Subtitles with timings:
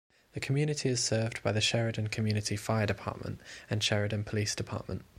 [0.33, 5.03] The community is served by the Sheridan Community Fire Department and Sheridan Police Department.